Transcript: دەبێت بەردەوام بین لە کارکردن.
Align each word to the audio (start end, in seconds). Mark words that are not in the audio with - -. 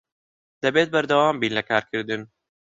دەبێت 0.63 0.89
بەردەوام 0.93 1.35
بین 1.41 1.53
لە 1.57 1.63
کارکردن. 1.69 2.21